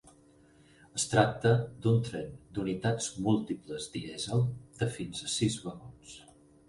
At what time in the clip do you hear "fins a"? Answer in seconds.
4.97-5.35